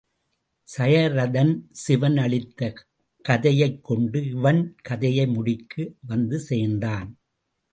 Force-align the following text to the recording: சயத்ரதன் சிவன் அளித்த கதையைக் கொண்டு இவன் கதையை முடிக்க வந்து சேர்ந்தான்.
சயத்ரதன் 0.77 1.51
சிவன் 1.71 2.17
அளித்த 2.17 2.73
கதையைக் 3.25 3.83
கொண்டு 3.83 4.27
இவன் 4.27 4.75
கதையை 4.81 5.27
முடிக்க 5.27 5.87
வந்து 6.01 6.39
சேர்ந்தான். 6.39 7.09